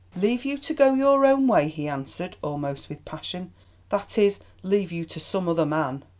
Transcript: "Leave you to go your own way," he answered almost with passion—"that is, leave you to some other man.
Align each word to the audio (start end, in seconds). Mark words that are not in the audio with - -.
"Leave 0.15 0.43
you 0.45 0.57
to 0.57 0.73
go 0.73 0.95
your 0.95 1.27
own 1.27 1.45
way," 1.45 1.67
he 1.67 1.87
answered 1.87 2.35
almost 2.41 2.89
with 2.89 3.05
passion—"that 3.05 4.17
is, 4.17 4.39
leave 4.63 4.91
you 4.91 5.05
to 5.05 5.19
some 5.19 5.47
other 5.47 5.63
man. 5.63 6.03